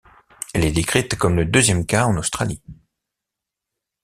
Elle 0.55 0.65
est 0.65 0.71
décrite 0.71 1.15
comme 1.15 1.35
le 1.35 1.45
deuxième 1.45 1.85
cas 1.85 2.05
en 2.07 2.17
Australie. 2.17 2.63